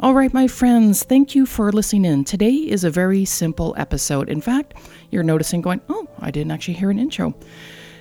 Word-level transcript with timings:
All 0.00 0.14
right, 0.14 0.32
my 0.32 0.46
friends, 0.46 1.02
thank 1.02 1.34
you 1.34 1.44
for 1.44 1.72
listening 1.72 2.04
in. 2.04 2.22
Today 2.22 2.52
is 2.52 2.84
a 2.84 2.90
very 2.90 3.24
simple 3.24 3.74
episode. 3.76 4.28
In 4.28 4.40
fact, 4.40 4.74
you're 5.10 5.24
noticing 5.24 5.60
going, 5.60 5.80
oh, 5.88 6.06
I 6.20 6.30
didn't 6.30 6.52
actually 6.52 6.74
hear 6.74 6.90
an 6.90 7.00
intro. 7.00 7.34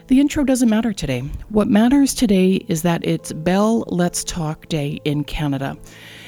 The 0.06 0.20
intro 0.20 0.44
doesn't 0.44 0.70
matter 0.70 0.94
today. 0.94 1.22
What 1.50 1.68
matters 1.68 2.14
today 2.14 2.64
is 2.68 2.84
that 2.84 3.04
it's 3.04 3.34
Bell 3.34 3.80
Let's 3.88 4.24
Talk 4.24 4.68
Day 4.68 5.02
in 5.06 5.24
Canada. 5.24 5.76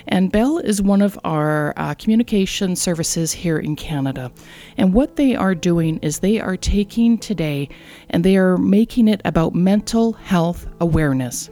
And 0.07 0.31
Bell 0.31 0.57
is 0.57 0.81
one 0.81 1.03
of 1.03 1.19
our 1.23 1.75
uh, 1.77 1.93
communication 1.93 2.75
services 2.75 3.31
here 3.31 3.59
in 3.59 3.75
Canada. 3.75 4.31
And 4.75 4.91
what 4.91 5.17
they 5.17 5.35
are 5.35 5.53
doing 5.53 5.99
is 5.99 6.17
they 6.17 6.39
are 6.39 6.57
taking 6.57 7.19
today 7.19 7.69
and 8.09 8.23
they 8.23 8.37
are 8.37 8.57
making 8.57 9.07
it 9.07 9.21
about 9.23 9.53
mental 9.53 10.13
health 10.13 10.65
awareness. 10.81 11.51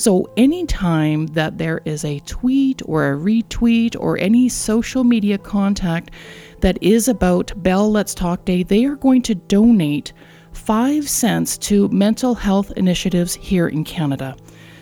So, 0.00 0.30
anytime 0.38 1.26
that 1.34 1.58
there 1.58 1.82
is 1.84 2.06
a 2.06 2.20
tweet 2.20 2.80
or 2.86 3.12
a 3.12 3.18
retweet 3.18 3.94
or 4.00 4.16
any 4.16 4.48
social 4.48 5.04
media 5.04 5.36
contact 5.36 6.12
that 6.62 6.82
is 6.82 7.06
about 7.06 7.52
Bell 7.62 7.90
Let's 7.90 8.14
Talk 8.14 8.46
Day, 8.46 8.62
they 8.62 8.86
are 8.86 8.96
going 8.96 9.20
to 9.20 9.34
donate 9.34 10.14
five 10.54 11.06
cents 11.06 11.58
to 11.58 11.90
mental 11.90 12.34
health 12.34 12.72
initiatives 12.78 13.34
here 13.34 13.68
in 13.68 13.84
Canada. 13.84 14.34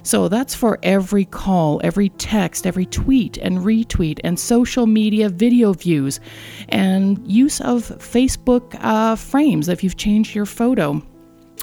So 0.04 0.28
that's 0.28 0.54
for 0.54 0.78
every 0.84 1.24
call, 1.24 1.80
every 1.82 2.10
text, 2.10 2.64
every 2.64 2.86
tweet 2.86 3.38
and 3.38 3.58
retweet, 3.58 4.20
and 4.22 4.38
social 4.38 4.86
media 4.86 5.30
video 5.30 5.72
views, 5.72 6.20
and 6.68 7.28
use 7.28 7.60
of 7.60 7.88
Facebook 7.98 8.78
uh, 8.84 9.16
frames 9.16 9.68
if 9.68 9.82
you've 9.82 9.96
changed 9.96 10.36
your 10.36 10.46
photo 10.46 11.02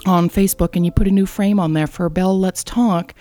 on 0.04 0.28
Facebook 0.28 0.76
and 0.76 0.84
you 0.84 0.92
put 0.92 1.08
a 1.08 1.10
new 1.10 1.26
frame 1.26 1.58
on 1.58 1.72
there 1.72 1.86
for 1.86 2.08
Bell 2.08 2.38
Let's 2.38 2.62
Talk 2.62 3.14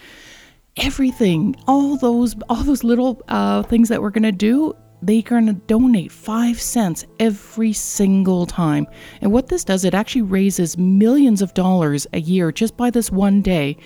everything, 0.78 1.56
all 1.68 1.98
those 1.98 2.36
all 2.50 2.64
those 2.64 2.84
little 2.84 3.22
uh, 3.28 3.64
things 3.64 3.90
that 3.90 4.02
we're 4.02 4.10
gonna 4.10 4.32
do, 4.32 4.76
they're 5.02 5.22
gonna 5.22 5.54
donate 5.54 6.12
five 6.12 6.60
cents 6.60 7.06
every 7.20 7.74
single 7.74 8.46
time. 8.46 8.88
And 9.22 9.32
what 9.32 9.48
this 9.48 9.64
does, 9.64 9.86
it 9.86 9.94
actually 9.94 10.24
raises 10.24 10.78
millions 10.78 11.42
of 11.42 11.54
dollars 11.54 12.08
a 12.14 12.20
year 12.20 12.52
just 12.52 12.76
by 12.76 12.90
this 12.90 13.12
one 13.12 13.42
day, 13.42 13.78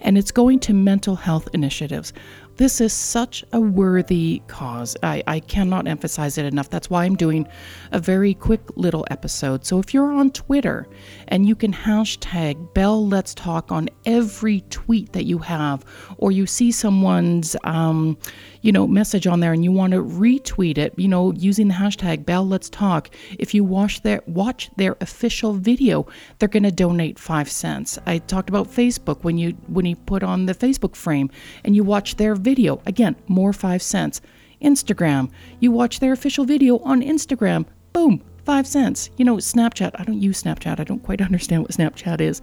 and 0.00 0.16
it's 0.16 0.30
going 0.30 0.60
to 0.60 0.72
mental 0.72 1.16
health 1.16 1.48
initiatives. 1.52 2.12
This 2.56 2.80
is 2.80 2.94
such 2.94 3.44
a 3.52 3.60
worthy 3.60 4.40
cause. 4.46 4.96
I, 5.02 5.22
I 5.26 5.40
cannot 5.40 5.86
emphasize 5.86 6.38
it 6.38 6.46
enough. 6.46 6.70
That's 6.70 6.88
why 6.88 7.04
I'm 7.04 7.14
doing 7.14 7.46
a 7.92 7.98
very 7.98 8.32
quick 8.32 8.62
little 8.76 9.06
episode. 9.10 9.66
So 9.66 9.78
if 9.78 9.92
you're 9.92 10.10
on 10.10 10.30
Twitter 10.30 10.88
and 11.28 11.46
you 11.46 11.54
can 11.54 11.72
hashtag 11.72 12.72
Bell 12.72 13.06
Let's 13.06 13.34
Talk 13.34 13.70
on 13.70 13.90
every 14.06 14.62
tweet 14.70 15.12
that 15.12 15.24
you 15.24 15.38
have, 15.38 15.84
or 16.16 16.32
you 16.32 16.46
see 16.46 16.72
someone's, 16.72 17.56
um, 17.64 18.16
you 18.62 18.72
know, 18.72 18.86
message 18.86 19.26
on 19.26 19.40
there 19.40 19.52
and 19.52 19.62
you 19.62 19.70
want 19.70 19.92
to 19.92 20.02
retweet 20.02 20.78
it, 20.78 20.94
you 20.96 21.08
know, 21.08 21.32
using 21.32 21.68
the 21.68 21.74
hashtag 21.74 22.24
Bell 22.24 22.46
Let's 22.46 22.70
Talk. 22.70 23.10
If 23.38 23.52
you 23.52 23.64
watch 23.64 24.00
their 24.00 24.22
watch 24.26 24.70
their 24.76 24.96
official 25.02 25.52
video, 25.52 26.06
they're 26.38 26.48
going 26.48 26.62
to 26.62 26.72
donate 26.72 27.18
five 27.18 27.50
cents. 27.50 27.98
I 28.06 28.18
talked 28.18 28.48
about 28.48 28.68
Facebook 28.68 29.24
when 29.24 29.36
you 29.36 29.50
when 29.68 29.84
you 29.84 29.94
put 29.94 30.22
on 30.22 30.46
the 30.46 30.54
Facebook 30.54 30.96
frame 30.96 31.30
and 31.64 31.76
you 31.76 31.84
watch 31.84 32.16
their 32.16 32.34
video. 32.46 32.80
Again, 32.86 33.16
more 33.26 33.52
five 33.52 33.82
cents. 33.82 34.20
Instagram, 34.62 35.30
you 35.58 35.72
watch 35.72 35.98
their 35.98 36.12
official 36.12 36.44
video 36.44 36.78
on 36.78 37.02
Instagram. 37.02 37.66
Boom, 37.92 38.22
five 38.44 38.66
cents. 38.66 39.10
You 39.16 39.24
know, 39.24 39.36
Snapchat, 39.36 39.90
I 39.96 40.04
don't 40.04 40.22
use 40.22 40.42
Snapchat. 40.42 40.78
I 40.78 40.84
don't 40.84 41.02
quite 41.02 41.20
understand 41.28 41.62
what 41.62 41.72
Snapchat 41.72 42.20
is. 42.20 42.40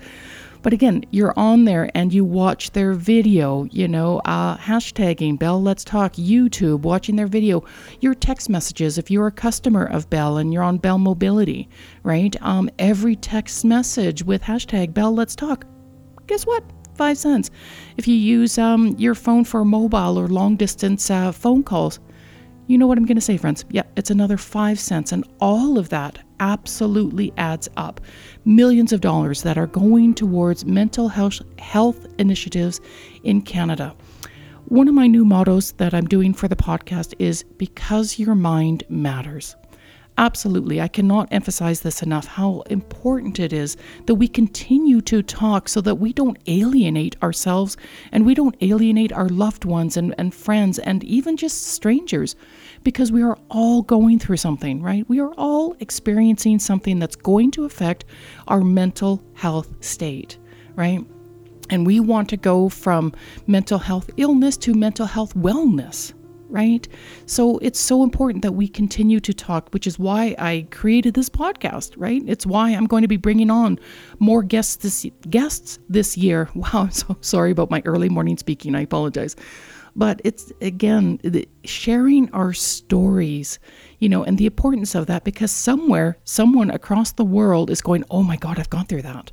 But 0.61 0.73
again, 0.73 1.03
you're 1.11 1.33
on 1.37 1.65
there 1.65 1.89
and 1.95 2.13
you 2.13 2.23
watch 2.25 2.71
their 2.71 2.93
video, 2.93 3.63
you 3.65 3.87
know, 3.87 4.21
uh, 4.25 4.57
hashtagging 4.57 5.39
Bell 5.39 5.61
Let's 5.61 5.83
Talk, 5.83 6.13
YouTube, 6.13 6.81
watching 6.81 7.15
their 7.15 7.27
video, 7.27 7.63
your 7.99 8.13
text 8.13 8.49
messages 8.49 8.97
if 8.97 9.11
you're 9.11 9.27
a 9.27 9.31
customer 9.31 9.85
of 9.85 10.09
Bell 10.09 10.37
and 10.37 10.53
you're 10.53 10.63
on 10.63 10.77
Bell 10.77 10.97
Mobility, 10.97 11.69
right? 12.03 12.35
Um, 12.41 12.69
every 12.79 13.15
text 13.15 13.65
message 13.65 14.23
with 14.23 14.41
hashtag 14.41 14.93
Bell 14.93 15.13
Let's 15.13 15.35
Talk. 15.35 15.65
Guess 16.27 16.45
what? 16.45 16.63
Five 16.95 17.17
cents. 17.17 17.51
If 17.97 18.07
you 18.07 18.15
use 18.15 18.57
um, 18.57 18.95
your 18.97 19.15
phone 19.15 19.43
for 19.43 19.63
mobile 19.65 20.19
or 20.19 20.27
long 20.27 20.55
distance 20.55 21.09
uh, 21.09 21.31
phone 21.31 21.63
calls, 21.63 21.99
you 22.67 22.77
know 22.77 22.87
what 22.87 22.97
I'm 22.97 23.05
going 23.05 23.15
to 23.15 23.21
say, 23.21 23.37
friends. 23.37 23.65
Yeah, 23.71 23.83
it's 23.97 24.09
another 24.09 24.37
five 24.37 24.79
cents. 24.79 25.11
And 25.11 25.27
all 25.41 25.77
of 25.77 25.89
that 25.89 26.19
absolutely 26.39 27.33
adds 27.37 27.69
up. 27.77 27.99
Millions 28.45 28.93
of 28.93 29.01
dollars 29.01 29.43
that 29.43 29.57
are 29.57 29.67
going 29.67 30.13
towards 30.13 30.65
mental 30.65 31.09
health, 31.09 31.41
health 31.59 32.07
initiatives 32.19 32.79
in 33.23 33.41
Canada. 33.41 33.95
One 34.65 34.87
of 34.87 34.93
my 34.93 35.07
new 35.07 35.25
mottos 35.25 35.73
that 35.73 35.93
I'm 35.93 36.05
doing 36.05 36.33
for 36.33 36.47
the 36.47 36.55
podcast 36.55 37.13
is 37.19 37.43
because 37.57 38.17
your 38.17 38.33
mind 38.33 38.83
matters. 38.87 39.55
Absolutely. 40.17 40.79
I 40.79 40.87
cannot 40.87 41.27
emphasize 41.31 41.81
this 41.81 42.03
enough 42.03 42.27
how 42.27 42.61
important 42.69 43.39
it 43.39 43.51
is 43.51 43.77
that 44.05 44.15
we 44.15 44.27
continue 44.27 45.01
to 45.01 45.23
talk 45.23 45.67
so 45.67 45.81
that 45.81 45.95
we 45.95 46.13
don't 46.13 46.37
alienate 46.45 47.15
ourselves 47.23 47.77
and 48.11 48.23
we 48.23 48.35
don't 48.35 48.55
alienate 48.61 49.11
our 49.11 49.27
loved 49.27 49.65
ones 49.65 49.97
and, 49.97 50.13
and 50.19 50.33
friends 50.33 50.77
and 50.77 51.03
even 51.03 51.35
just 51.35 51.65
strangers 51.67 52.35
because 52.83 53.11
we 53.11 53.23
are 53.23 53.39
all 53.49 53.81
going 53.81 54.19
through 54.19 54.37
something, 54.37 54.83
right? 54.83 55.07
We 55.09 55.19
are 55.19 55.33
all 55.33 55.75
experiencing 55.79 56.59
something 56.59 56.99
that's 56.99 57.15
going 57.15 57.49
to 57.51 57.65
affect 57.65 58.05
our 58.47 58.61
mental 58.61 59.23
health 59.33 59.83
state, 59.83 60.37
right? 60.75 61.03
And 61.71 61.87
we 61.87 61.99
want 61.99 62.29
to 62.29 62.37
go 62.37 62.69
from 62.69 63.13
mental 63.47 63.79
health 63.79 64.11
illness 64.17 64.57
to 64.57 64.75
mental 64.75 65.07
health 65.07 65.33
wellness 65.33 66.13
right? 66.53 66.87
So 67.25 67.57
it's 67.57 67.79
so 67.79 68.03
important 68.03 68.43
that 68.43 68.51
we 68.51 68.67
continue 68.67 69.19
to 69.21 69.33
talk, 69.33 69.69
which 69.71 69.87
is 69.87 69.97
why 69.97 70.35
I 70.37 70.67
created 70.69 71.15
this 71.15 71.27
podcast, 71.27 71.93
right? 71.97 72.21
It's 72.27 72.45
why 72.45 72.69
I'm 72.69 72.85
going 72.85 73.01
to 73.01 73.07
be 73.07 73.17
bringing 73.17 73.49
on 73.49 73.79
more 74.19 74.43
guests 74.43 74.75
this 74.75 75.05
guests 75.29 75.79
this 75.89 76.15
year. 76.15 76.49
Wow, 76.63 76.83
I'm 76.83 76.91
so 76.91 77.17
sorry 77.19 77.51
about 77.51 77.71
my 77.71 77.81
early 77.85 78.07
morning 78.07 78.37
speaking. 78.37 78.75
I 78.75 78.81
apologize. 78.81 79.35
But 79.95 80.21
it's 80.23 80.53
again 80.61 81.19
sharing 81.65 82.31
our 82.31 82.53
stories, 82.53 83.59
you 83.99 84.07
know, 84.07 84.23
and 84.23 84.37
the 84.37 84.45
importance 84.45 84.95
of 84.95 85.07
that 85.07 85.23
because 85.23 85.51
somewhere, 85.51 86.17
someone 86.23 86.69
across 86.69 87.11
the 87.11 87.25
world 87.25 87.69
is 87.69 87.81
going, 87.81 88.03
"Oh 88.09 88.23
my 88.23 88.37
God, 88.37 88.59
I've 88.59 88.69
gone 88.69 88.85
through 88.85 89.01
that." 89.01 89.31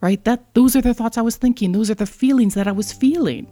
Right? 0.00 0.24
That 0.24 0.54
those 0.54 0.74
are 0.76 0.80
the 0.80 0.94
thoughts 0.94 1.18
I 1.18 1.22
was 1.22 1.36
thinking. 1.36 1.72
Those 1.72 1.90
are 1.90 2.00
the 2.02 2.06
feelings 2.06 2.54
that 2.54 2.66
I 2.66 2.72
was 2.72 2.92
feeling 2.92 3.46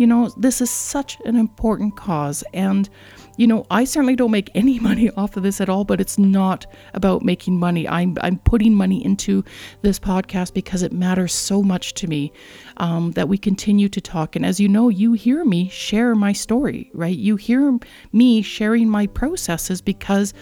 you 0.00 0.06
know, 0.06 0.30
this 0.38 0.62
is 0.62 0.70
such 0.70 1.18
an 1.26 1.36
important 1.36 1.94
cause. 1.94 2.42
And, 2.54 2.88
you 3.36 3.46
know, 3.46 3.66
I 3.70 3.84
certainly 3.84 4.16
don't 4.16 4.30
make 4.30 4.50
any 4.54 4.78
money 4.88 5.10
off 5.10 5.36
of 5.36 5.42
this 5.42 5.60
at 5.60 5.68
all, 5.68 5.84
but 5.84 6.00
it's 6.00 6.18
not 6.18 6.64
about 6.94 7.22
making 7.22 7.58
money. 7.58 7.86
I'm, 7.86 8.16
I'm 8.22 8.38
putting 8.38 8.74
money 8.74 9.04
into 9.04 9.44
this 9.82 9.98
podcast 9.98 10.54
because 10.54 10.82
it 10.82 10.90
matters 10.90 11.34
so 11.34 11.62
much 11.62 11.92
to 11.94 12.06
me 12.06 12.32
um, 12.78 13.10
that 13.10 13.28
we 13.28 13.36
continue 13.36 13.90
to 13.90 14.00
talk. 14.00 14.36
And 14.36 14.46
as 14.46 14.58
you 14.58 14.70
know, 14.70 14.88
you 14.88 15.12
hear 15.12 15.44
me 15.44 15.68
share 15.68 16.14
my 16.14 16.32
story, 16.32 16.90
right? 16.94 17.14
You 17.14 17.36
hear 17.36 17.78
me 18.10 18.40
sharing 18.40 18.88
my 18.88 19.06
processes 19.06 19.82
because 19.82 20.32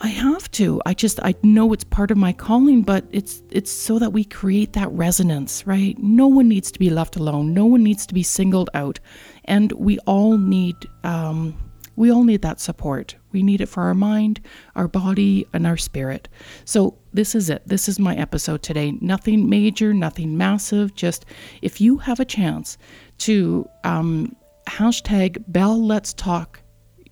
I 0.00 0.08
have 0.08 0.50
to. 0.52 0.80
I 0.86 0.94
just 0.94 1.18
I 1.22 1.34
know 1.42 1.72
it's 1.72 1.84
part 1.84 2.10
of 2.10 2.16
my 2.16 2.32
calling, 2.32 2.82
but 2.82 3.04
it's 3.10 3.42
it's 3.50 3.70
so 3.70 3.98
that 3.98 4.12
we 4.12 4.24
create 4.24 4.74
that 4.74 4.90
resonance, 4.92 5.66
right? 5.66 5.98
No 5.98 6.28
one 6.28 6.48
needs 6.48 6.70
to 6.72 6.78
be 6.78 6.88
left 6.90 7.16
alone. 7.16 7.52
No 7.52 7.66
one 7.66 7.82
needs 7.82 8.06
to 8.06 8.14
be 8.14 8.22
singled 8.22 8.70
out, 8.74 9.00
and 9.46 9.72
we 9.72 9.98
all 10.00 10.38
need 10.38 10.76
um, 11.02 11.56
we 11.96 12.12
all 12.12 12.22
need 12.22 12.42
that 12.42 12.60
support. 12.60 13.16
We 13.32 13.42
need 13.42 13.60
it 13.60 13.66
for 13.66 13.82
our 13.82 13.94
mind, 13.94 14.40
our 14.76 14.86
body, 14.86 15.46
and 15.52 15.66
our 15.66 15.76
spirit. 15.76 16.28
So 16.64 16.96
this 17.12 17.34
is 17.34 17.50
it. 17.50 17.62
This 17.66 17.88
is 17.88 17.98
my 17.98 18.14
episode 18.14 18.62
today. 18.62 18.92
Nothing 19.00 19.48
major, 19.48 19.92
nothing 19.92 20.36
massive. 20.36 20.94
Just 20.94 21.24
if 21.60 21.80
you 21.80 21.98
have 21.98 22.20
a 22.20 22.24
chance 22.24 22.78
to 23.18 23.68
um, 23.82 24.36
hashtag 24.68 25.42
Bell 25.48 25.84
Let's 25.84 26.14
Talk 26.14 26.60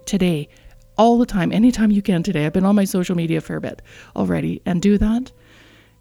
today 0.04 0.48
all 0.98 1.18
the 1.18 1.26
time, 1.26 1.52
anytime 1.52 1.90
you 1.90 2.02
can 2.02 2.22
today. 2.22 2.46
I've 2.46 2.52
been 2.52 2.64
on 2.64 2.74
my 2.74 2.84
social 2.84 3.16
media 3.16 3.38
a 3.38 3.40
fair 3.40 3.60
bit 3.60 3.82
already 4.14 4.62
and 4.66 4.80
do 4.80 4.98
that. 4.98 5.32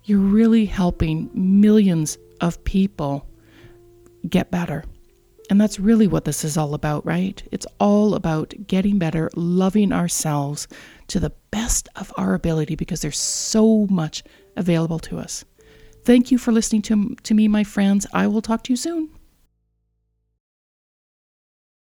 You're 0.03 0.19
really 0.19 0.65
helping 0.65 1.29
millions 1.33 2.17
of 2.41 2.63
people 2.63 3.27
get 4.29 4.51
better. 4.51 4.83
And 5.49 5.61
that's 5.61 5.79
really 5.79 6.07
what 6.07 6.25
this 6.25 6.43
is 6.43 6.57
all 6.57 6.73
about, 6.73 7.05
right? 7.05 7.41
It's 7.51 7.67
all 7.79 8.15
about 8.15 8.53
getting 8.65 8.97
better, 8.97 9.29
loving 9.35 9.91
ourselves 9.91 10.67
to 11.07 11.19
the 11.19 11.31
best 11.51 11.87
of 11.95 12.11
our 12.17 12.33
ability 12.33 12.75
because 12.75 13.01
there's 13.01 13.19
so 13.19 13.85
much 13.89 14.23
available 14.55 14.99
to 14.99 15.19
us. 15.19 15.45
Thank 16.03 16.31
you 16.31 16.37
for 16.37 16.51
listening 16.51 16.81
to, 16.83 17.15
to 17.23 17.33
me, 17.33 17.47
my 17.47 17.63
friends. 17.63 18.07
I 18.13 18.27
will 18.27 18.41
talk 18.41 18.63
to 18.63 18.73
you 18.73 18.77
soon. 18.77 19.14